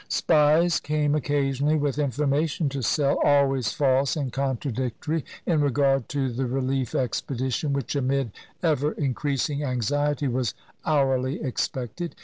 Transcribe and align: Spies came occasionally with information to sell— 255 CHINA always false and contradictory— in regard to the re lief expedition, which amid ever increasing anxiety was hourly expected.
Spies 0.09 0.79
came 0.79 1.13
occasionally 1.13 1.75
with 1.75 1.99
information 1.99 2.69
to 2.69 2.81
sell— 2.81 3.17
255 3.21 3.21
CHINA 3.21 3.37
always 3.43 3.71
false 3.71 4.15
and 4.15 4.33
contradictory— 4.33 5.23
in 5.45 5.61
regard 5.61 6.09
to 6.09 6.31
the 6.31 6.47
re 6.47 6.59
lief 6.61 6.95
expedition, 6.95 7.71
which 7.71 7.95
amid 7.95 8.31
ever 8.63 8.93
increasing 8.93 9.63
anxiety 9.63 10.27
was 10.27 10.55
hourly 10.87 11.39
expected. 11.43 12.15